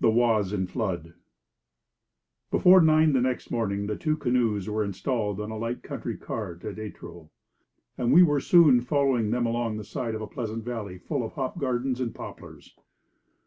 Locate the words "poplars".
12.14-12.74